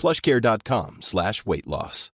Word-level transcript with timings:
plushcare.com 0.00 1.02
slash 1.02 1.44
weight 1.46 1.66
loss. 1.66 2.10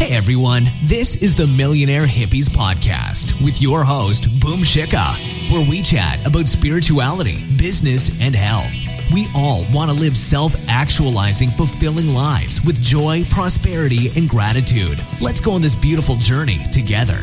Hey 0.00 0.16
everyone, 0.16 0.64
this 0.84 1.22
is 1.22 1.34
the 1.34 1.46
Millionaire 1.46 2.06
Hippies 2.06 2.48
Podcast 2.48 3.44
with 3.44 3.60
your 3.60 3.84
host, 3.84 4.24
Boom 4.40 4.60
Shikha, 4.60 5.52
where 5.52 5.68
we 5.68 5.82
chat 5.82 6.26
about 6.26 6.48
spirituality, 6.48 7.44
business, 7.58 8.10
and 8.20 8.34
health. 8.34 8.74
We 9.12 9.26
all 9.36 9.64
want 9.72 9.90
to 9.90 9.96
live 9.96 10.16
self 10.16 10.56
actualizing, 10.68 11.50
fulfilling 11.50 12.08
lives 12.14 12.64
with 12.64 12.82
joy, 12.82 13.24
prosperity, 13.30 14.08
and 14.16 14.28
gratitude. 14.28 14.98
Let's 15.20 15.40
go 15.40 15.52
on 15.52 15.62
this 15.62 15.76
beautiful 15.76 16.16
journey 16.16 16.58
together. 16.72 17.18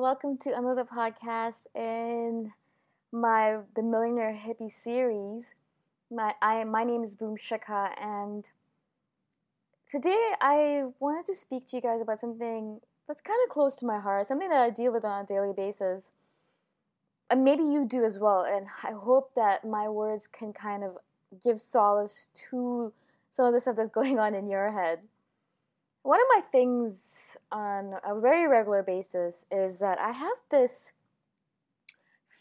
Welcome 0.00 0.38
to 0.38 0.48
another 0.56 0.82
podcast 0.82 1.66
in 1.74 2.50
my 3.12 3.58
the 3.76 3.82
Millionaire 3.82 4.32
Hippie 4.32 4.72
series. 4.72 5.54
My 6.10 6.32
I 6.40 6.64
my 6.64 6.84
name 6.84 7.02
is 7.02 7.14
Boom 7.14 7.36
Shikha 7.36 7.90
and 8.00 8.48
today 9.86 10.32
I 10.40 10.84
wanted 11.00 11.26
to 11.26 11.34
speak 11.34 11.66
to 11.66 11.76
you 11.76 11.82
guys 11.82 12.00
about 12.00 12.18
something 12.18 12.80
that's 13.06 13.20
kind 13.20 13.38
of 13.44 13.52
close 13.52 13.76
to 13.76 13.84
my 13.84 14.00
heart, 14.00 14.26
something 14.26 14.48
that 14.48 14.62
I 14.62 14.70
deal 14.70 14.90
with 14.90 15.04
on 15.04 15.22
a 15.22 15.26
daily 15.26 15.52
basis. 15.54 16.10
And 17.28 17.44
maybe 17.44 17.62
you 17.62 17.86
do 17.86 18.02
as 18.02 18.18
well, 18.18 18.46
and 18.50 18.68
I 18.82 18.92
hope 18.92 19.34
that 19.36 19.66
my 19.66 19.86
words 19.90 20.26
can 20.26 20.54
kind 20.54 20.82
of 20.82 20.96
give 21.44 21.60
solace 21.60 22.28
to 22.48 22.94
some 23.30 23.44
of 23.44 23.52
the 23.52 23.60
stuff 23.60 23.76
that's 23.76 23.90
going 24.00 24.18
on 24.18 24.34
in 24.34 24.48
your 24.48 24.72
head. 24.72 25.00
One 26.02 26.18
of 26.18 26.26
my 26.34 26.42
things 26.50 27.36
on 27.52 27.94
a 28.04 28.18
very 28.18 28.48
regular 28.48 28.82
basis 28.82 29.44
is 29.50 29.78
that 29.80 29.98
I 29.98 30.12
have 30.12 30.38
this 30.50 30.92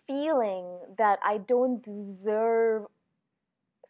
feeling 0.08 0.80
that 0.98 1.20
I 1.24 1.38
don't 1.38 1.84
deserve 1.84 2.88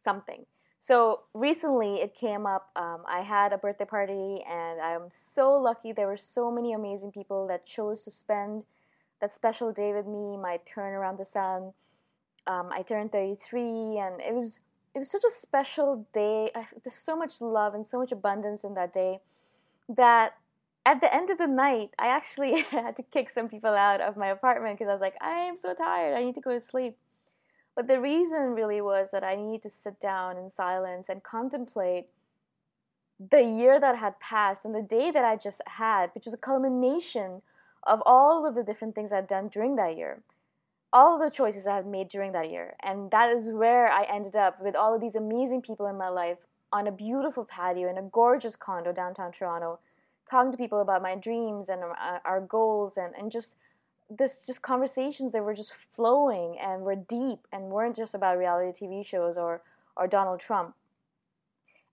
something. 0.04 0.46
So 0.80 1.22
recently 1.34 1.96
it 1.98 2.16
came 2.16 2.46
up. 2.46 2.72
Um, 2.76 3.04
I 3.08 3.22
had 3.22 3.54
a 3.54 3.58
birthday 3.58 3.86
party, 3.86 4.44
and 4.50 4.82
I'm 4.82 5.10
so 5.10 5.54
lucky. 5.54 5.92
There 5.92 6.08
were 6.08 6.18
so 6.18 6.52
many 6.52 6.74
amazing 6.74 7.12
people 7.12 7.48
that 7.48 7.66
chose 7.66 8.04
to 8.04 8.12
spend 8.12 8.64
that 9.22 9.32
special 9.32 9.72
day 9.72 9.94
with 9.94 10.08
me. 10.08 10.36
My 10.38 10.60
turn 10.66 10.94
around 10.94 11.20
the 11.20 11.26
sun. 11.26 11.74
Um, 12.48 12.70
I 12.72 12.82
turned 12.82 13.12
33, 13.12 14.00
and 14.00 14.22
it 14.22 14.34
was 14.34 14.62
it 14.96 15.00
was 15.00 15.12
such 15.12 15.24
a 15.28 15.32
special 15.32 16.08
day. 16.12 16.50
I, 16.56 16.66
there's 16.84 16.96
so 16.96 17.16
much 17.16 17.42
love 17.42 17.76
and 17.76 17.86
so 17.86 18.00
much 18.00 18.12
abundance 18.12 18.64
in 18.64 18.74
that 18.74 18.92
day 18.92 19.20
that 19.90 20.34
at 20.86 21.02
the 21.02 21.14
end 21.14 21.30
of 21.30 21.38
the 21.38 21.48
night, 21.48 21.92
I 22.00 22.08
actually 22.08 22.62
had 22.72 22.96
to 22.98 23.04
kick 23.04 23.30
some 23.30 23.50
people 23.50 23.72
out 23.72 24.02
of 24.02 24.18
my 24.18 24.28
apartment 24.28 24.78
because 24.78 24.90
I 24.90 24.94
was 24.94 25.02
like, 25.02 25.16
I 25.22 25.40
am 25.42 25.56
so 25.58 25.74
tired. 25.74 26.16
I 26.16 26.24
need 26.24 26.36
to 26.36 26.42
go 26.42 26.54
to 26.54 26.62
sleep. 26.62 26.98
But 27.76 27.88
the 27.88 28.00
reason 28.00 28.56
really 28.56 28.82
was 28.82 29.12
that 29.12 29.24
I 29.24 29.36
needed 29.36 29.62
to 29.64 29.70
sit 29.70 30.00
down 30.00 30.38
in 30.38 30.50
silence 30.50 31.08
and 31.10 31.24
contemplate 31.24 32.08
the 33.20 33.44
year 33.44 33.80
that 33.80 33.98
had 33.98 34.20
passed 34.20 34.66
and 34.66 34.74
the 34.74 34.82
day 34.82 35.12
that 35.12 35.26
I 35.26 35.36
just 35.36 35.62
had, 35.66 36.10
which 36.14 36.26
is 36.26 36.34
a 36.34 36.38
culmination 36.38 37.42
of 37.84 38.02
all 38.06 38.46
of 38.46 38.56
the 38.56 38.64
different 38.64 38.96
things 38.96 39.12
I've 39.12 39.28
done 39.28 39.48
during 39.50 39.76
that 39.76 39.98
year, 39.98 40.24
all 40.92 41.16
of 41.16 41.22
the 41.22 41.36
choices 41.36 41.68
I've 41.68 41.86
made 41.86 42.10
during 42.10 42.32
that 42.34 42.50
year. 42.50 42.76
And 42.82 43.12
that 43.12 43.30
is 43.30 43.50
where 43.50 43.90
I 43.90 44.04
ended 44.04 44.36
up 44.36 44.62
with 44.62 44.76
all 44.76 44.94
of 44.96 45.02
these 45.02 45.16
amazing 45.16 45.62
people 45.62 45.86
in 45.88 45.98
my 45.98 46.10
life 46.10 46.40
on 46.72 46.88
a 46.88 46.92
beautiful 46.92 47.46
patio 47.46 47.90
in 47.90 47.98
a 47.98 48.02
gorgeous 48.04 48.56
condo 48.56 48.92
downtown 48.92 49.32
Toronto, 49.32 49.80
talking 50.30 50.52
to 50.52 50.58
people 50.58 50.82
about 50.82 51.02
my 51.02 51.16
dreams 51.16 51.70
and 51.70 51.84
uh, 51.84 52.20
our 52.26 52.42
goals 52.42 52.98
and, 52.98 53.14
and 53.18 53.32
just 53.32 53.56
this 54.10 54.46
just 54.48 54.62
conversations 54.62 55.32
that 55.32 55.44
were 55.44 55.54
just 55.54 55.74
flowing 55.96 56.58
and 56.60 56.82
were 56.82 56.96
deep 56.96 57.48
and 57.52 57.66
weren't 57.66 57.96
just 57.96 58.16
about 58.16 58.38
reality 58.38 58.86
TV 58.86 59.06
shows 59.06 59.38
or 59.38 59.62
or 59.96 60.08
Donald 60.08 60.40
Trump. 60.40 60.76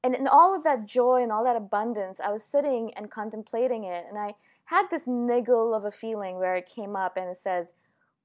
And 0.03 0.15
in 0.15 0.29
all 0.29 0.55
of 0.55 0.63
that 0.65 0.87
joy 0.87 1.23
and 1.23 1.33
all 1.33 1.43
that 1.45 1.57
abundance, 1.57 2.21
I 2.21 2.31
was 2.31 2.45
sitting 2.45 2.93
and 2.95 3.11
contemplating 3.11 3.85
it, 3.85 4.05
and 4.09 4.19
I 4.19 4.35
had 4.67 4.87
this 4.91 5.07
niggle 5.07 5.75
of 5.75 5.85
a 5.85 5.91
feeling 5.91 6.39
where 6.39 6.57
it 6.57 6.69
came 6.69 6.97
up 6.97 7.17
and 7.17 7.29
it 7.29 7.39
says, 7.39 7.69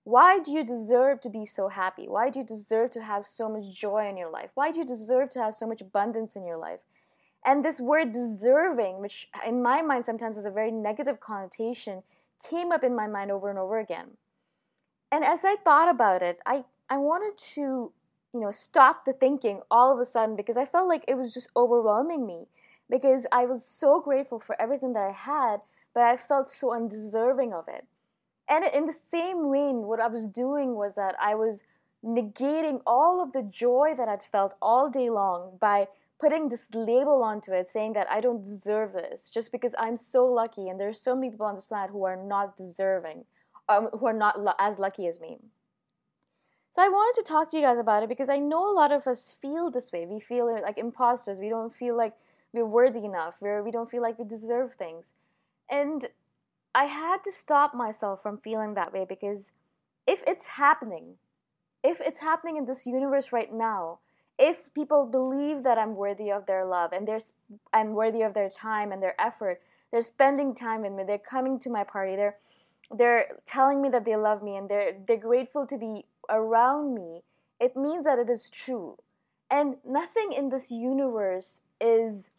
Why 0.03 0.39
do 0.39 0.51
you 0.51 0.63
deserve 0.63 1.21
to 1.21 1.29
be 1.29 1.45
so 1.45 1.67
happy? 1.67 2.07
Why 2.07 2.29
do 2.29 2.39
you 2.39 2.45
deserve 2.45 2.91
to 2.91 3.01
have 3.01 3.27
so 3.27 3.47
much 3.47 3.73
joy 3.73 4.09
in 4.09 4.17
your 4.17 4.31
life? 4.31 4.49
Why 4.55 4.71
do 4.71 4.79
you 4.79 4.85
deserve 4.85 5.29
to 5.31 5.39
have 5.39 5.53
so 5.53 5.67
much 5.67 5.81
abundance 5.81 6.35
in 6.35 6.45
your 6.45 6.57
life? 6.57 6.79
And 7.45 7.63
this 7.63 7.79
word 7.79 8.11
deserving, 8.11 8.99
which 8.99 9.29
in 9.47 9.61
my 9.61 9.81
mind 9.81 10.05
sometimes 10.05 10.35
has 10.35 10.45
a 10.45 10.51
very 10.51 10.71
negative 10.71 11.19
connotation, 11.19 12.03
came 12.47 12.71
up 12.71 12.83
in 12.83 12.95
my 12.95 13.07
mind 13.07 13.31
over 13.31 13.49
and 13.49 13.59
over 13.59 13.79
again. 13.79 14.17
And 15.11 15.23
as 15.23 15.45
I 15.45 15.55
thought 15.63 15.89
about 15.89 16.23
it, 16.23 16.39
I, 16.45 16.65
I 16.89 16.97
wanted 16.97 17.37
to 17.55 17.91
you 18.33 18.39
know, 18.39 18.51
stop 18.51 19.05
the 19.05 19.13
thinking 19.13 19.61
all 19.69 19.91
of 19.91 19.99
a 19.99 20.05
sudden 20.05 20.35
because 20.35 20.57
I 20.57 20.65
felt 20.65 20.87
like 20.87 21.03
it 21.07 21.17
was 21.17 21.33
just 21.33 21.49
overwhelming 21.55 22.25
me 22.25 22.47
because 22.89 23.27
I 23.31 23.45
was 23.45 23.65
so 23.65 23.99
grateful 23.99 24.39
for 24.39 24.59
everything 24.61 24.93
that 24.93 25.03
I 25.03 25.11
had, 25.11 25.57
but 25.93 26.03
I 26.03 26.17
felt 26.17 26.49
so 26.49 26.73
undeserving 26.73 27.53
of 27.53 27.67
it. 27.67 27.85
And 28.51 28.65
in 28.65 28.85
the 28.85 28.93
same 28.93 29.49
vein, 29.49 29.83
what 29.87 30.01
I 30.01 30.07
was 30.07 30.27
doing 30.27 30.75
was 30.75 30.95
that 30.95 31.15
I 31.21 31.35
was 31.35 31.63
negating 32.03 32.81
all 32.85 33.23
of 33.23 33.31
the 33.31 33.43
joy 33.43 33.93
that 33.95 34.09
I'd 34.09 34.25
felt 34.25 34.55
all 34.61 34.89
day 34.89 35.09
long 35.09 35.57
by 35.61 35.87
putting 36.19 36.49
this 36.49 36.67
label 36.73 37.23
onto 37.23 37.53
it 37.53 37.69
saying 37.69 37.93
that 37.93 38.11
I 38.11 38.19
don't 38.19 38.43
deserve 38.43 38.91
this 38.91 39.29
just 39.33 39.53
because 39.53 39.73
I'm 39.79 39.95
so 39.95 40.25
lucky 40.25 40.67
and 40.67 40.77
there's 40.77 40.99
so 40.99 41.15
many 41.15 41.29
people 41.29 41.45
on 41.45 41.55
this 41.55 41.65
planet 41.65 41.91
who 41.91 42.03
are 42.03 42.17
not 42.17 42.57
deserving, 42.57 43.23
um, 43.69 43.87
who 43.97 44.05
are 44.05 44.13
not 44.13 44.35
as 44.59 44.77
lucky 44.77 45.07
as 45.07 45.21
me. 45.21 45.37
So 46.71 46.81
I 46.81 46.89
wanted 46.89 47.21
to 47.21 47.31
talk 47.31 47.49
to 47.49 47.57
you 47.57 47.63
guys 47.63 47.79
about 47.79 48.03
it 48.03 48.09
because 48.09 48.29
I 48.29 48.37
know 48.37 48.69
a 48.69 48.75
lot 48.75 48.91
of 48.91 49.07
us 49.07 49.33
feel 49.41 49.71
this 49.71 49.93
way. 49.93 50.05
We 50.05 50.19
feel 50.19 50.53
like 50.61 50.77
imposters. 50.77 51.39
We 51.39 51.49
don't 51.49 51.73
feel 51.73 51.95
like 51.95 52.13
we're 52.51 52.65
worthy 52.65 53.05
enough. 53.05 53.35
We're, 53.39 53.63
we 53.63 53.71
don't 53.71 53.89
feel 53.89 54.01
like 54.01 54.19
we 54.19 54.25
deserve 54.25 54.73
things. 54.73 55.13
And 55.69 56.07
I 56.73 56.85
had 56.85 57.23
to 57.25 57.31
stop 57.31 57.73
myself 57.73 58.21
from 58.21 58.37
feeling 58.37 58.73
that 58.75 58.93
way 58.93 59.05
because 59.07 59.51
if 60.07 60.23
it's 60.25 60.47
happening, 60.47 61.15
if 61.83 61.99
it's 61.99 62.19
happening 62.19 62.57
in 62.57 62.65
this 62.65 62.85
universe 62.85 63.31
right 63.31 63.53
now, 63.53 63.99
if 64.39 64.73
people 64.73 65.05
believe 65.05 65.63
that 65.63 65.77
I'm 65.77 65.95
worthy 65.95 66.31
of 66.31 66.45
their 66.45 66.65
love 66.65 66.93
and 66.93 67.07
they're 67.07 67.19
I'm 67.73 67.93
worthy 67.93 68.21
of 68.21 68.33
their 68.33 68.49
time 68.49 68.91
and 68.91 69.01
their 69.01 69.19
effort, 69.19 69.61
they're 69.91 70.01
spending 70.01 70.55
time 70.55 70.81
with 70.81 70.93
me, 70.93 71.03
they're 71.05 71.17
coming 71.17 71.59
to 71.59 71.69
my 71.69 71.83
party, 71.83 72.15
they're 72.15 72.37
they're 72.89 73.37
telling 73.45 73.81
me 73.81 73.89
that 73.89 74.05
they 74.05 74.15
love 74.15 74.41
me 74.41 74.55
and 74.55 74.69
they're 74.69 74.93
they're 75.07 75.17
grateful 75.17 75.67
to 75.67 75.77
be 75.77 76.05
around 76.29 76.95
me, 76.95 77.21
it 77.59 77.75
means 77.75 78.05
that 78.05 78.19
it 78.19 78.29
is 78.29 78.49
true. 78.49 78.97
And 79.49 79.75
nothing 79.85 80.31
in 80.31 80.49
this 80.49 80.71
universe 80.71 81.61
is, 81.79 82.29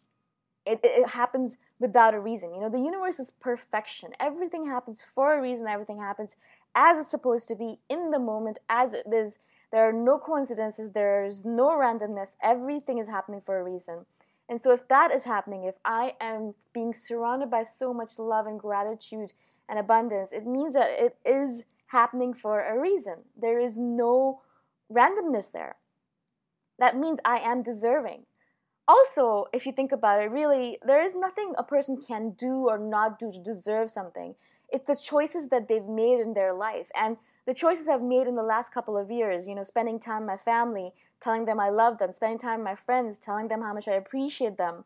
it, 0.65 0.81
it 0.83 1.09
happens 1.09 1.59
without 1.79 2.15
a 2.15 2.21
reason. 2.21 2.55
You 2.55 2.61
know, 2.61 2.69
the 2.69 2.79
universe 2.79 3.19
is 3.19 3.31
perfection. 3.31 4.11
Everything 4.21 4.67
happens 4.67 5.03
for 5.15 5.37
a 5.37 5.43
reason, 5.43 5.67
everything 5.67 5.99
happens 5.99 6.37
as 6.75 6.99
it's 6.99 7.11
supposed 7.11 7.49
to 7.49 7.55
be 7.55 7.79
in 7.89 8.11
the 8.11 8.19
moment, 8.19 8.59
as 8.69 8.95
it 8.95 9.07
is. 9.13 9.39
There 9.71 9.89
are 9.89 9.93
no 9.93 10.19
coincidences, 10.19 10.91
there's 10.93 11.45
no 11.45 11.71
randomness. 11.71 12.37
Everything 12.43 12.99
is 12.99 13.09
happening 13.09 13.43
for 13.45 13.59
a 13.59 13.65
reason. 13.65 14.07
And 14.49 14.61
so, 14.63 14.73
if 14.73 14.87
that 14.89 15.11
is 15.13 15.25
happening, 15.25 15.65
if 15.65 15.77
I 15.85 16.15
am 16.21 16.55
being 16.75 16.93
surrounded 16.93 17.51
by 17.51 17.65
so 17.65 17.95
much 17.95 18.19
love 18.19 18.47
and 18.47 18.61
gratitude 18.61 19.33
and 19.69 19.79
abundance, 19.79 20.33
it 20.33 20.47
means 20.47 20.75
that 20.75 20.91
it 20.91 21.17
is 21.25 21.65
happening 21.87 22.35
for 22.35 22.63
a 22.67 22.79
reason. 22.79 23.17
There 23.41 23.61
is 23.61 23.77
no 23.79 24.43
randomness 24.93 25.51
there. 25.51 25.77
That 26.79 26.97
means 26.97 27.21
I 27.25 27.39
am 27.39 27.63
deserving. 27.63 28.25
Also, 28.93 29.47
if 29.55 29.65
you 29.65 29.73
think 29.73 29.91
about 29.91 30.23
it, 30.23 30.31
really, 30.31 30.79
there 30.85 31.03
is 31.03 31.15
nothing 31.15 31.55
a 31.57 31.65
person 31.65 31.97
can 31.97 32.33
do 32.33 32.69
or 32.69 32.77
not 32.77 33.19
do 33.19 33.33
to 33.33 33.39
deserve 33.39 33.91
something. 33.91 34.35
It's 34.69 34.87
the 34.87 34.97
choices 34.97 35.49
that 35.49 35.67
they've 35.67 35.93
made 36.03 36.21
in 36.21 36.35
their 36.35 36.53
life. 36.53 36.91
And 36.95 37.17
the 37.47 37.55
choices 37.55 37.89
I've 37.89 38.03
made 38.03 38.27
in 38.27 38.37
the 38.37 38.43
last 38.43 38.75
couple 38.75 38.99
of 38.99 39.11
years, 39.11 39.47
you 39.49 39.55
know, 39.55 39.63
spending 39.63 39.99
time 39.99 40.23
with 40.23 40.35
my 40.35 40.37
family, 40.37 40.93
telling 41.21 41.47
them 41.47 41.59
I 41.59 41.71
love 41.71 41.97
them, 41.97 42.13
spending 42.13 42.39
time 42.39 42.59
with 42.59 42.67
my 42.67 42.75
friends, 42.75 43.19
telling 43.19 43.49
them 43.49 43.63
how 43.63 43.73
much 43.73 43.89
I 43.89 43.95
appreciate 43.95 44.59
them, 44.59 44.85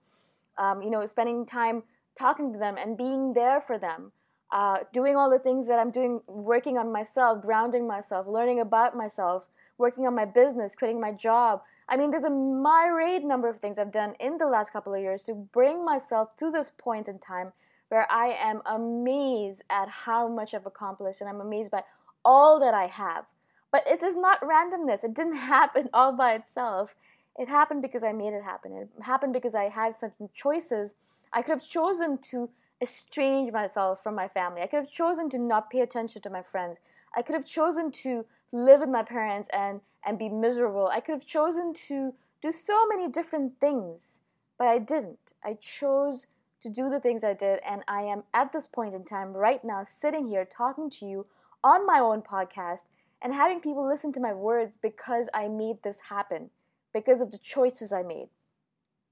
um, 0.57 0.83
you 0.83 0.91
know, 0.91 1.05
spending 1.07 1.45
time 1.45 1.83
talking 2.17 2.53
to 2.53 2.59
them 2.61 2.77
and 2.79 2.97
being 2.97 3.33
there 3.33 3.61
for 3.61 3.77
them 3.77 4.13
uh, 4.53 4.79
doing 4.93 5.17
all 5.17 5.31
the 5.31 5.39
things 5.39 5.67
that 5.69 5.79
I'm 5.79 5.91
doing, 5.91 6.21
working 6.27 6.79
on 6.79 6.93
myself, 6.93 7.43
grounding 7.43 7.87
myself, 7.87 8.27
learning 8.29 8.61
about 8.61 8.97
myself, 8.97 9.47
working 9.79 10.07
on 10.07 10.15
my 10.15 10.25
business, 10.25 10.75
quitting 10.75 11.01
my 11.01 11.13
job. 11.13 11.63
I 11.89 11.97
mean, 11.97 12.11
there's 12.11 12.25
a 12.25 12.31
myriad 12.31 13.25
number 13.25 13.49
of 13.49 13.61
things 13.61 13.79
I've 13.79 13.93
done 13.93 14.15
in 14.19 14.39
the 14.39 14.47
last 14.47 14.73
couple 14.73 14.95
of 14.95 15.01
years 15.01 15.23
to 15.25 15.35
bring 15.35 15.85
myself 15.85 16.37
to 16.39 16.51
this 16.51 16.73
point 16.77 17.09
in 17.09 17.19
time 17.19 17.53
where 17.89 18.11
I 18.11 18.29
am 18.29 18.61
amazed 18.67 19.63
at 19.71 19.89
how 19.89 20.27
much 20.27 20.53
I've 20.53 20.67
accomplished 20.67 21.21
and 21.21 21.31
I'm 21.31 21.41
amazed 21.41 21.71
by 21.71 21.85
all 22.25 22.59
that 22.59 22.75
I 22.75 22.87
have. 22.87 23.27
But 23.71 23.85
it 23.87 24.03
is 24.03 24.17
not 24.17 24.41
randomness. 24.41 25.05
It 25.05 25.15
didn't 25.15 25.37
happen 25.55 25.89
all 25.93 26.13
by 26.13 26.35
itself. 26.35 26.97
It 27.39 27.49
happened 27.49 27.83
because 27.83 28.03
I 28.03 28.13
made 28.13 28.33
it 28.33 28.43
happen. 28.43 28.73
It 28.73 29.05
happened 29.05 29.33
because 29.33 29.55
I 29.55 29.69
had 29.69 30.01
certain 30.01 30.29
choices. 30.35 30.95
I 31.33 31.43
could 31.43 31.53
have 31.53 31.69
chosen 31.69 32.19
to 32.31 32.51
estrange 32.81 33.53
myself 33.53 34.03
from 34.03 34.15
my 34.15 34.27
family. 34.27 34.63
I 34.63 34.67
could 34.67 34.79
have 34.79 34.91
chosen 34.91 35.29
to 35.31 35.39
not 35.39 35.71
pay 35.71 35.81
attention 35.81 36.23
to 36.23 36.31
my 36.31 36.43
friends. 36.43 36.79
I 37.15 37.23
could 37.23 37.35
have 37.35 37.47
chosen 37.47 37.91
to 37.93 38.25
live 38.53 38.81
with 38.81 38.89
my 38.89 39.03
parents 39.03 39.49
and, 39.53 39.81
and 40.05 40.19
be 40.19 40.29
miserable. 40.29 40.89
I 40.89 41.01
could 41.01 41.13
have 41.13 41.27
chosen 41.27 41.75
to 41.89 42.15
do 42.43 42.53
so 42.53 42.87
many 42.87 43.09
different 43.09 43.61
things, 43.61 44.21
but 44.59 44.67
I 44.67 44.79
didn't. 44.79 45.33
I 45.45 45.55
chose 45.55 46.27
to 46.61 46.69
do 46.69 46.89
the 46.89 47.01
things 47.01 47.23
I 47.23 47.35
did, 47.35 47.61
and 47.69 47.83
I 47.87 48.03
am 48.03 48.25
at 48.33 48.53
this 48.53 48.67
point 48.67 48.95
in 48.95 49.05
time 49.05 49.33
right 49.33 49.63
now 49.65 49.85
sitting 49.85 50.29
here 50.29 50.45
talking 50.45 50.91
to 50.91 51.07
you 51.07 51.27
on 51.63 51.87
my 51.87 51.99
own 51.99 52.23
podcast 52.23 52.85
and 53.23 53.35
having 53.35 53.61
people 53.61 53.87
listen 53.87 54.13
to 54.13 54.21
my 54.21 54.33
words 54.33 54.79
because 54.81 55.29
I 55.35 55.49
made 55.49 55.83
this 55.83 56.01
happen, 56.09 56.51
because 56.93 57.21
of 57.21 57.31
the 57.31 57.39
choices 57.39 57.93
I 57.93 58.03
made. 58.03 58.29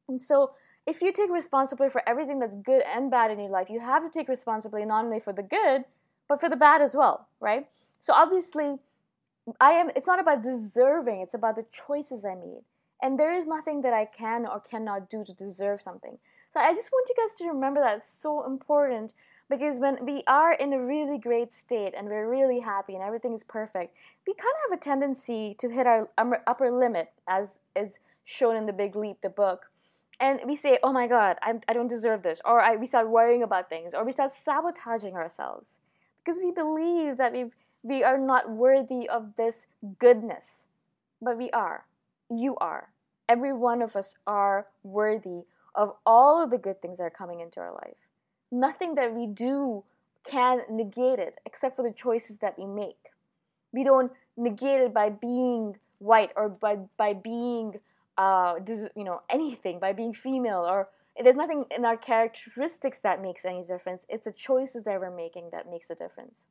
And 0.08 0.20
so 0.20 0.52
if 0.86 1.00
you 1.00 1.12
take 1.12 1.30
responsibility 1.30 1.92
for 1.92 2.06
everything 2.08 2.38
that's 2.38 2.56
good 2.56 2.82
and 2.82 3.10
bad 3.10 3.30
in 3.30 3.38
your 3.38 3.48
life, 3.48 3.68
you 3.70 3.80
have 3.80 4.02
to 4.04 4.10
take 4.10 4.28
responsibility 4.28 4.86
not 4.86 5.04
only 5.04 5.20
for 5.20 5.32
the 5.32 5.42
good, 5.42 5.84
but 6.28 6.40
for 6.40 6.48
the 6.48 6.56
bad 6.56 6.82
as 6.82 6.94
well, 6.94 7.28
right? 7.40 7.66
So 8.00 8.12
obviously, 8.12 8.78
I 9.60 9.72
am 9.72 9.90
it's 9.94 10.06
not 10.06 10.20
about 10.20 10.42
deserving, 10.42 11.20
it's 11.20 11.34
about 11.34 11.56
the 11.56 11.66
choices 11.70 12.24
I 12.24 12.34
made. 12.34 12.62
And 13.02 13.18
there 13.18 13.34
is 13.34 13.46
nothing 13.46 13.82
that 13.82 13.92
I 13.92 14.06
can 14.06 14.46
or 14.46 14.60
cannot 14.60 15.10
do 15.10 15.24
to 15.24 15.32
deserve 15.34 15.82
something. 15.82 16.18
So 16.52 16.60
I 16.60 16.72
just 16.72 16.90
want 16.92 17.08
you 17.08 17.22
guys 17.22 17.34
to 17.34 17.48
remember 17.48 17.80
that 17.80 17.98
it's 17.98 18.12
so 18.12 18.46
important 18.46 19.12
because 19.50 19.78
when 19.78 20.06
we 20.06 20.22
are 20.26 20.54
in 20.54 20.72
a 20.72 20.80
really 20.80 21.18
great 21.18 21.52
state 21.52 21.92
and 21.96 22.06
we're 22.08 22.30
really 22.30 22.60
happy 22.60 22.94
and 22.94 23.02
everything 23.02 23.34
is 23.34 23.44
perfect, 23.44 23.94
we 24.26 24.32
kind 24.34 24.54
of 24.54 24.70
have 24.70 24.78
a 24.78 24.82
tendency 24.82 25.54
to 25.58 25.68
hit 25.68 25.86
our 25.86 26.08
um, 26.16 26.34
upper 26.46 26.70
limit 26.70 27.12
as 27.28 27.60
is 27.76 27.98
shown 28.24 28.56
in 28.56 28.64
the 28.64 28.72
Big 28.72 28.96
Leap, 28.96 29.20
the 29.20 29.28
book 29.28 29.70
and 30.20 30.40
we 30.46 30.54
say, 30.56 30.78
"Oh 30.82 30.92
my 30.92 31.06
God, 31.06 31.36
I, 31.42 31.54
I 31.68 31.72
don't 31.72 31.88
deserve 31.88 32.22
this," 32.22 32.40
or 32.44 32.60
I, 32.60 32.76
we 32.76 32.86
start 32.86 33.08
worrying 33.08 33.42
about 33.42 33.68
things, 33.68 33.94
or 33.94 34.04
we 34.04 34.12
start 34.12 34.34
sabotaging 34.34 35.14
ourselves 35.14 35.78
because 36.24 36.40
we 36.42 36.50
believe 36.50 37.16
that 37.16 37.32
we 37.32 37.50
we 37.84 38.02
are 38.02 38.18
not 38.18 38.50
worthy 38.50 39.08
of 39.08 39.36
this 39.36 39.66
goodness, 39.98 40.64
but 41.20 41.36
we 41.36 41.50
are. 41.50 41.84
You 42.30 42.56
are. 42.56 42.88
Every 43.28 43.52
one 43.52 43.82
of 43.82 43.94
us 43.94 44.16
are 44.26 44.66
worthy 44.82 45.42
of 45.74 45.94
all 46.06 46.42
of 46.42 46.50
the 46.50 46.58
good 46.58 46.80
things 46.80 46.98
that 46.98 47.04
are 47.04 47.10
coming 47.10 47.40
into 47.40 47.60
our 47.60 47.72
life. 47.72 47.96
Nothing 48.50 48.94
that 48.94 49.14
we 49.14 49.26
do 49.26 49.84
can 50.28 50.62
negate 50.70 51.18
it 51.18 51.38
except 51.44 51.76
for 51.76 51.82
the 51.82 51.92
choices 51.92 52.38
that 52.38 52.58
we 52.58 52.64
make. 52.64 53.10
We 53.72 53.84
don't 53.84 54.12
negate 54.36 54.80
it 54.80 54.94
by 54.94 55.10
being 55.10 55.76
white 55.98 56.30
or 56.36 56.48
by 56.48 56.76
by 56.96 57.12
being 57.12 57.80
uh, 58.16 58.54
you 58.96 59.04
know 59.04 59.22
anything 59.28 59.78
by 59.78 59.92
being 59.92 60.14
female 60.14 60.64
or 60.66 60.88
there's 61.22 61.36
nothing 61.36 61.64
in 61.70 61.84
our 61.84 61.96
characteristics 61.96 63.00
that 63.00 63.22
makes 63.22 63.44
any 63.44 63.64
difference 63.64 64.04
it's 64.08 64.24
the 64.24 64.32
choices 64.32 64.84
that 64.84 65.00
we're 65.00 65.14
making 65.14 65.48
that 65.52 65.70
makes 65.70 65.90
a 65.90 65.94
difference 65.94 66.42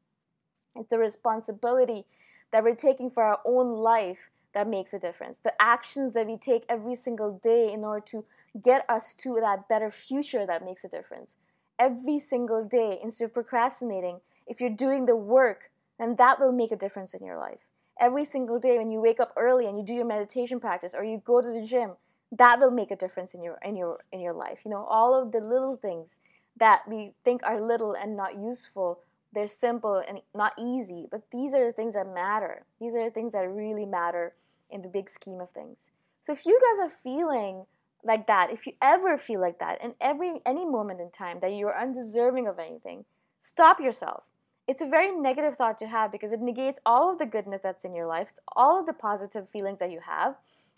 it's 0.76 0.90
the 0.90 0.98
responsibility 0.98 2.06
that 2.52 2.64
we're 2.64 2.76
taking 2.76 3.10
for 3.10 3.24
our 3.24 3.40
own 3.46 3.76
life 3.76 4.30
that 4.54 4.68
makes 4.68 4.94
a 4.94 5.00
difference 5.00 5.40
the 5.40 5.54
actions 5.60 6.14
that 6.14 6.28
we 6.28 6.38
take 6.38 6.64
every 6.70 6.96
single 6.96 7.40
day 7.44 7.72
in 7.74 7.84
order 7.84 8.06
to 8.06 8.26
get 8.62 8.86
us 8.90 9.16
to 9.16 9.38
that 9.42 9.68
better 9.68 9.92
future 9.92 10.46
that 10.46 10.66
makes 10.66 10.84
a 10.84 10.90
difference. 10.90 11.36
Every 11.80 12.20
single 12.20 12.64
day, 12.64 13.00
instead 13.02 13.26
of 13.26 13.34
procrastinating, 13.34 14.20
if 14.46 14.62
you're 14.62 14.70
doing 14.70 15.06
the 15.06 15.16
work, 15.16 15.72
then 15.98 16.16
that 16.18 16.40
will 16.40 16.52
make 16.52 16.72
a 16.72 16.76
difference 16.76 17.14
in 17.14 17.26
your 17.26 17.38
life. 17.38 17.60
Every 18.00 18.26
single 18.26 18.60
day 18.60 18.78
when 18.78 18.90
you 18.90 19.00
wake 19.00 19.20
up 19.20 19.34
early 19.38 19.66
and 19.66 19.78
you 19.78 19.86
do 19.86 19.94
your 19.94 20.06
meditation 20.06 20.60
practice 20.60 20.94
or 20.94 21.04
you 21.04 21.22
go 21.26 21.42
to 21.42 21.52
the 21.52 21.66
gym, 21.66 21.92
that 22.32 22.60
will 22.60 22.72
make 22.72 22.92
a 22.92 22.96
difference 22.96 23.34
in 23.36 23.44
your 23.44 23.60
in 23.64 23.76
your 23.76 24.00
in 24.12 24.20
your 24.20 24.34
life. 24.34 24.60
You 24.66 24.72
know, 24.72 24.86
all 24.86 25.20
of 25.20 25.32
the 25.32 25.40
little 25.40 25.76
things 25.76 26.18
that 26.58 26.82
we 26.88 27.14
think 27.24 27.42
are 27.44 27.62
little 27.62 27.94
and 27.94 28.18
not 28.18 28.36
useful, 28.36 29.00
they're 29.34 29.48
simple 29.48 30.02
and 30.08 30.20
not 30.36 30.54
easy, 30.60 31.08
but 31.10 31.22
these 31.32 31.54
are 31.54 31.66
the 31.66 31.74
things 31.74 31.96
that 31.96 32.14
matter. 32.14 32.66
These 32.80 32.94
are 32.94 33.04
the 33.04 33.12
things 33.12 33.34
that 33.34 33.50
really 33.50 33.86
matter 33.86 34.34
in 34.70 34.82
the 34.82 34.88
big 34.88 35.10
scheme 35.10 35.42
of 35.42 35.50
things. 35.52 35.90
So 36.22 36.32
if 36.32 36.46
you 36.46 36.60
guys 36.60 36.86
are 36.86 36.96
feeling 37.04 37.66
like 38.04 38.28
that, 38.28 38.52
if 38.52 38.66
you 38.66 38.74
ever 38.82 39.18
feel 39.18 39.40
like 39.40 39.60
that, 39.60 39.84
in 39.84 39.94
every 40.02 40.42
any 40.46 40.66
moment 40.66 41.00
in 41.00 41.10
time 41.12 41.40
that 41.42 41.54
you're 41.54 41.78
undeserving 41.78 42.48
of 42.48 42.60
anything, 42.60 43.06
stop 43.42 43.80
yourself. 43.80 44.24
It's 44.68 44.82
a 44.82 44.88
very 44.88 45.12
negative 45.12 45.58
thought 45.58 45.78
to 45.80 45.88
have 45.88 46.12
because 46.12 46.32
it 46.32 46.40
negates 46.40 46.80
all 46.86 47.12
of 47.12 47.20
the 47.20 47.26
goodness 47.26 47.62
that's 47.64 47.84
in 47.84 47.94
your 47.94 48.08
life, 48.08 48.28
it's 48.30 48.40
all 48.56 48.80
of 48.80 48.86
the 48.86 48.94
positive 48.94 49.50
feelings 49.50 49.80
that 49.80 49.92
you 49.92 50.00
have, 50.06 50.36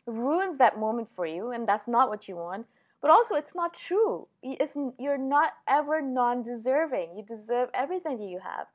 ruins 0.08 0.58
that 0.58 0.80
moment 0.80 1.10
for 1.16 1.26
you, 1.26 1.52
and 1.52 1.68
that's 1.68 1.88
not 1.88 2.10
what 2.10 2.28
you 2.28 2.36
want. 2.36 2.66
But 3.02 3.12
also, 3.12 3.36
it's 3.36 3.54
not 3.54 3.74
true. 3.74 4.28
It's, 4.42 4.75
you're 4.98 5.18
not 5.18 5.54
ever 5.68 6.02
non 6.02 6.42
deserving. 6.42 7.16
You 7.16 7.24
deserve 7.24 7.70
everything 7.74 8.18
that 8.18 8.28
you 8.28 8.40
have. 8.40 8.68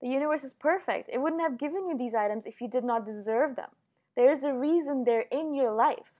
The 0.00 0.08
universe 0.08 0.44
is 0.44 0.52
perfect. 0.52 1.08
It 1.12 1.20
wouldn't 1.20 1.42
have 1.42 1.58
given 1.58 1.86
you 1.86 1.96
these 1.96 2.14
items 2.14 2.46
if 2.46 2.60
you 2.60 2.68
did 2.68 2.84
not 2.84 3.06
deserve 3.06 3.56
them. 3.56 3.70
There's 4.16 4.44
a 4.44 4.52
reason 4.52 5.04
they're 5.04 5.26
in 5.30 5.54
your 5.54 5.72
life. 5.72 6.12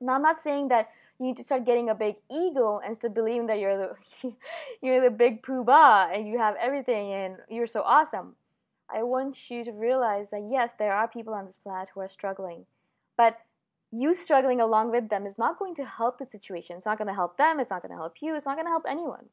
Now, 0.00 0.14
I'm 0.14 0.22
not 0.22 0.40
saying 0.40 0.68
that 0.68 0.90
you 1.18 1.26
need 1.26 1.36
to 1.38 1.44
start 1.44 1.64
getting 1.64 1.88
a 1.88 1.94
big 1.94 2.16
ego 2.30 2.80
and 2.84 2.94
start 2.94 3.14
believing 3.14 3.46
that 3.48 3.58
you're 3.58 3.76
the 4.22 4.32
you're 4.82 5.02
the 5.02 5.10
big 5.10 5.42
poobah 5.42 6.16
and 6.16 6.28
you 6.28 6.38
have 6.38 6.54
everything 6.60 7.12
and 7.12 7.36
you're 7.48 7.66
so 7.66 7.82
awesome. 7.82 8.36
I 8.90 9.02
want 9.02 9.50
you 9.50 9.64
to 9.64 9.72
realize 9.72 10.30
that 10.30 10.48
yes, 10.50 10.72
there 10.78 10.94
are 10.94 11.08
people 11.08 11.34
on 11.34 11.46
this 11.46 11.56
planet 11.56 11.90
who 11.94 12.00
are 12.00 12.08
struggling, 12.08 12.66
but 13.16 13.40
you 13.90 14.14
struggling 14.14 14.60
along 14.60 14.90
with 14.90 15.08
them 15.08 15.26
is 15.26 15.38
not 15.38 15.58
going 15.58 15.74
to 15.76 15.84
help 15.84 16.18
the 16.18 16.24
situation. 16.24 16.76
It's 16.76 16.86
not 16.86 16.98
going 16.98 17.08
to 17.08 17.14
help 17.14 17.36
them. 17.36 17.58
It's 17.58 17.70
not 17.70 17.82
going 17.82 17.92
to 17.92 17.98
help 17.98 18.16
you. 18.20 18.34
It's 18.34 18.44
not 18.44 18.56
going 18.56 18.66
to 18.66 18.70
help 18.70 18.84
anyone. 18.88 19.26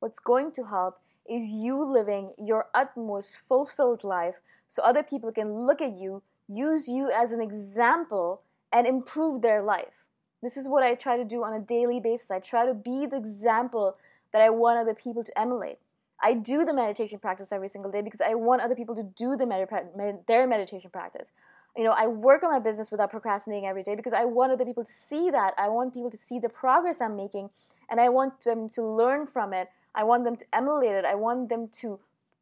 What's 0.00 0.18
going 0.18 0.52
to 0.52 0.64
help 0.64 1.00
is 1.28 1.44
you 1.44 1.82
living 1.82 2.32
your 2.38 2.66
utmost 2.74 3.36
fulfilled 3.36 4.04
life 4.04 4.34
so 4.68 4.82
other 4.82 5.02
people 5.02 5.32
can 5.32 5.66
look 5.66 5.80
at 5.80 5.96
you, 5.96 6.22
use 6.48 6.88
you 6.88 7.10
as 7.10 7.32
an 7.32 7.40
example, 7.40 8.42
and 8.72 8.86
improve 8.86 9.40
their 9.40 9.62
life. 9.62 10.04
This 10.42 10.56
is 10.56 10.68
what 10.68 10.82
I 10.82 10.94
try 10.94 11.16
to 11.16 11.24
do 11.24 11.44
on 11.44 11.54
a 11.54 11.60
daily 11.60 12.00
basis. 12.00 12.30
I 12.30 12.40
try 12.40 12.66
to 12.66 12.74
be 12.74 13.06
the 13.06 13.16
example 13.16 13.96
that 14.32 14.42
I 14.42 14.50
want 14.50 14.78
other 14.78 14.94
people 14.94 15.22
to 15.24 15.38
emulate. 15.38 15.78
I 16.22 16.34
do 16.34 16.64
the 16.64 16.74
meditation 16.74 17.18
practice 17.18 17.52
every 17.52 17.68
single 17.68 17.90
day 17.90 18.02
because 18.02 18.20
I 18.20 18.34
want 18.34 18.62
other 18.62 18.74
people 18.74 18.94
to 18.96 19.02
do 19.02 19.36
the 19.36 19.46
med- 19.46 20.26
their 20.26 20.46
meditation 20.46 20.90
practice. 20.90 21.30
You 21.76 21.84
know, 21.84 21.90
I 21.90 22.06
work 22.06 22.42
on 22.42 22.50
my 22.50 22.60
business 22.60 22.90
without 22.90 23.10
procrastinating 23.10 23.66
every 23.66 23.82
day 23.82 23.96
because 23.96 24.12
I 24.12 24.24
want 24.24 24.52
other 24.52 24.64
people 24.64 24.84
to 24.84 24.92
see 24.92 25.30
that. 25.30 25.54
I 25.58 25.68
want 25.68 25.92
people 25.92 26.10
to 26.10 26.16
see 26.16 26.38
the 26.38 26.48
progress 26.48 27.00
I'm 27.00 27.16
making 27.16 27.50
and 27.90 28.00
I 28.00 28.08
want 28.08 28.44
them 28.44 28.68
to 28.70 28.82
learn 28.82 29.26
from 29.26 29.52
it. 29.52 29.68
I 29.94 30.04
want 30.04 30.24
them 30.24 30.36
to 30.36 30.44
emulate 30.52 30.92
it. 30.92 31.04
I 31.04 31.14
want 31.14 31.48
them 31.48 31.68
to 31.80 31.98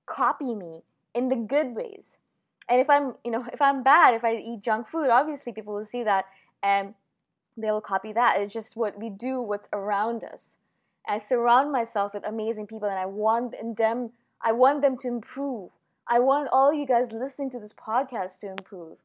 copy 0.07 0.55
me 0.55 0.83
in 1.15 1.29
the 1.29 1.37
good 1.37 1.75
ways. 1.75 2.05
And 2.69 2.81
if 2.81 2.89
I'm, 2.91 3.15
you 3.25 3.31
know, 3.31 3.47
if 3.53 3.61
I'm 3.61 3.83
bad, 3.83 4.15
if 4.15 4.25
I 4.25 4.37
eat 4.37 4.63
junk 4.63 4.87
food, 4.87 5.09
obviously 5.09 5.53
people 5.53 5.75
will 5.75 5.85
see 5.85 6.05
that 6.05 6.27
and 6.63 6.95
they'll 7.57 7.81
copy 7.81 8.13
that. 8.13 8.41
It's 8.41 8.53
just 8.53 8.77
what 8.77 8.99
we 8.99 9.09
do, 9.09 9.41
what's 9.41 9.69
around 9.73 10.25
us. 10.25 10.59
I 11.07 11.19
surround 11.19 11.73
myself 11.73 12.15
with 12.15 12.25
amazing 12.25 12.67
people 12.67 12.89
and 12.89 12.99
I 12.99 13.07
want 13.07 13.55
them 13.77 14.11
I 14.45 14.53
want 14.53 14.83
them 14.83 14.97
to 14.99 15.09
improve. 15.09 15.71
I 16.09 16.19
want 16.19 16.49
all 16.51 16.75
you 16.75 16.85
guys 16.85 17.13
listening 17.13 17.51
to 17.51 17.61
this 17.61 17.73
podcast 17.73 18.41
to 18.41 18.51
improve. 18.51 18.99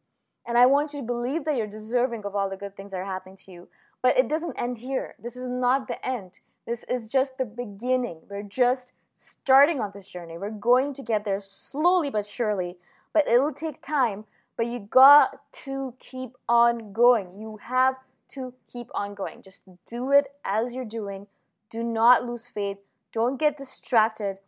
And 0.48 0.58
I 0.58 0.66
want 0.66 0.94
you 0.94 1.01
to 1.01 1.06
believe 1.06 1.44
that 1.46 1.58
you're 1.58 1.68
deserving 1.68 2.24
of 2.24 2.36
all 2.36 2.50
the 2.50 2.56
good 2.56 2.75
things 2.77 2.92
that 2.92 3.01
are 3.01 3.06
happening 3.06 3.36
to 3.36 3.51
you. 3.51 3.68
But 4.01 4.18
it 4.18 4.30
doesn't 4.30 4.56
end 4.58 4.77
here. 4.77 5.16
This 5.22 5.36
is 5.36 5.50
not 5.50 5.88
the 5.88 6.04
end. 6.08 6.39
This 6.66 6.86
is 6.89 7.08
just 7.08 7.38
the 7.38 7.46
beginning. 7.46 8.20
We're 8.30 8.44
just 8.44 8.94
starting 9.16 9.82
on 9.82 9.92
this 9.94 10.08
journey. 10.08 10.38
We're 10.38 10.51
going 10.51 10.94
to 10.94 11.04
get 11.04 11.25
there 11.25 11.42
slowly 11.42 12.10
but 12.10 12.25
surely, 12.25 12.77
but 13.13 13.27
it'll 13.27 13.54
take 13.54 13.82
time. 13.82 14.24
But 14.56 14.68
you 14.68 14.80
got 14.80 15.42
to 15.66 15.94
keep 16.00 16.32
on 16.48 16.94
going. 16.94 17.38
You 17.38 17.58
have 17.62 17.96
to 18.30 18.54
keep 18.72 18.88
on 18.96 19.16
going. 19.16 19.42
Just 19.42 19.62
do 19.86 20.12
it 20.12 20.30
as 20.46 20.74
you're 20.74 20.86
doing. 20.86 21.27
Do 21.70 21.84
not 21.84 22.25
lose 22.25 22.48
faith. 22.48 22.77
Don't 23.12 23.38
get 23.38 23.58
distracted. 23.58 24.39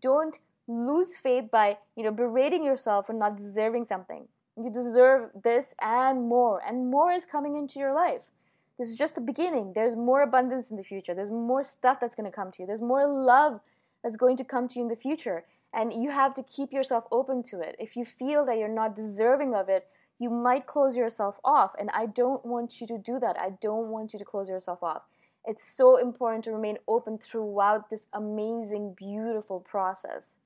Don't 0.00 0.38
lose 0.68 1.16
faith 1.16 1.50
by, 1.50 1.78
you 1.96 2.04
know, 2.04 2.12
berating 2.12 2.64
yourself 2.64 3.06
for 3.06 3.12
not 3.12 3.36
deserving 3.36 3.84
something. 3.84 4.28
You 4.62 4.70
deserve 4.70 5.30
this 5.42 5.74
and 5.80 6.28
more, 6.28 6.62
and 6.66 6.90
more 6.90 7.12
is 7.12 7.24
coming 7.24 7.56
into 7.56 7.78
your 7.78 7.94
life. 7.94 8.30
This 8.78 8.88
is 8.88 8.96
just 8.96 9.14
the 9.14 9.20
beginning. 9.20 9.72
There's 9.74 9.94
more 9.94 10.22
abundance 10.22 10.70
in 10.70 10.76
the 10.76 10.84
future. 10.84 11.14
There's 11.14 11.30
more 11.30 11.62
stuff 11.64 11.98
that's 12.00 12.14
going 12.14 12.30
to 12.30 12.34
come 12.34 12.50
to 12.52 12.62
you. 12.62 12.66
There's 12.66 12.80
more 12.80 13.06
love 13.06 13.60
that's 14.02 14.16
going 14.16 14.36
to 14.38 14.44
come 14.44 14.68
to 14.68 14.78
you 14.78 14.84
in 14.84 14.88
the 14.88 14.96
future. 14.96 15.44
And 15.72 15.92
you 15.92 16.10
have 16.10 16.34
to 16.34 16.42
keep 16.42 16.72
yourself 16.72 17.04
open 17.12 17.42
to 17.44 17.60
it. 17.60 17.76
If 17.78 17.96
you 17.96 18.04
feel 18.04 18.44
that 18.46 18.58
you're 18.58 18.68
not 18.68 18.96
deserving 18.96 19.54
of 19.54 19.68
it, 19.68 19.86
you 20.18 20.30
might 20.30 20.66
close 20.66 20.96
yourself 20.96 21.36
off. 21.44 21.72
And 21.78 21.90
I 21.90 22.06
don't 22.06 22.44
want 22.44 22.80
you 22.80 22.86
to 22.88 22.98
do 22.98 23.18
that. 23.20 23.38
I 23.38 23.50
don't 23.60 23.88
want 23.88 24.12
you 24.12 24.18
to 24.18 24.24
close 24.24 24.48
yourself 24.48 24.82
off. 24.82 25.02
It's 25.44 25.70
so 25.70 25.96
important 25.96 26.44
to 26.44 26.52
remain 26.52 26.78
open 26.88 27.18
throughout 27.18 27.88
this 27.88 28.06
amazing, 28.12 28.94
beautiful 28.96 29.60
process. 29.60 30.36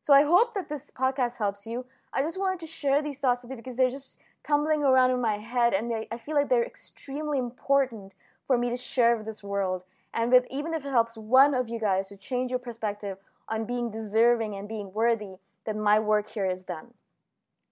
So 0.00 0.14
I 0.14 0.22
hope 0.22 0.54
that 0.54 0.68
this 0.68 0.90
podcast 0.90 1.38
helps 1.38 1.66
you. 1.66 1.84
I 2.12 2.22
just 2.22 2.38
wanted 2.38 2.60
to 2.60 2.66
share 2.66 3.02
these 3.02 3.18
thoughts 3.18 3.42
with 3.42 3.50
you 3.50 3.56
because 3.56 3.76
they're 3.76 3.90
just 3.90 4.18
tumbling 4.42 4.82
around 4.82 5.10
in 5.10 5.20
my 5.20 5.38
head 5.38 5.74
and 5.74 5.90
they, 5.90 6.08
I 6.10 6.18
feel 6.18 6.34
like 6.34 6.48
they're 6.48 6.64
extremely 6.64 7.38
important 7.38 8.14
for 8.46 8.56
me 8.56 8.70
to 8.70 8.76
share 8.76 9.16
with 9.16 9.26
this 9.26 9.42
world. 9.42 9.84
And 10.14 10.32
with 10.32 10.44
even 10.50 10.74
if 10.74 10.84
it 10.84 10.90
helps 10.90 11.16
one 11.16 11.54
of 11.54 11.68
you 11.68 11.78
guys 11.78 12.08
to 12.08 12.16
change 12.16 12.50
your 12.50 12.58
perspective 12.58 13.18
on 13.48 13.66
being 13.66 13.90
deserving 13.90 14.54
and 14.54 14.68
being 14.68 14.92
worthy, 14.92 15.36
then 15.66 15.80
my 15.80 15.98
work 15.98 16.30
here 16.30 16.46
is 16.46 16.64
done. 16.64 16.94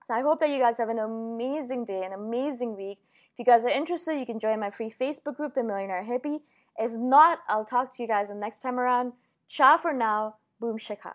So 0.07 0.14
I 0.14 0.21
hope 0.21 0.38
that 0.40 0.50
you 0.50 0.59
guys 0.59 0.78
have 0.78 0.88
an 0.88 0.99
amazing 0.99 1.85
day, 1.85 2.05
an 2.05 2.12
amazing 2.12 2.76
week. 2.76 2.99
If 3.33 3.38
you 3.40 3.45
guys 3.45 3.64
are 3.64 3.71
interested, 3.71 4.19
you 4.19 4.26
can 4.26 4.38
join 4.38 4.61
my 4.61 4.71
free 4.71 4.95
Facebook 5.00 5.37
group, 5.37 5.55
The 5.55 5.62
Millionaire 5.62 6.05
Hippie. 6.05 6.40
If 6.78 6.93
not, 6.93 7.38
I'll 7.49 7.64
talk 7.64 7.95
to 7.97 8.02
you 8.02 8.09
guys 8.09 8.28
the 8.28 8.35
next 8.35 8.61
time 8.61 8.78
around. 8.78 9.14
Ciao 9.49 9.78
for 9.78 9.93
now. 9.93 10.37
Boom 10.61 10.78
shikha. 10.78 11.14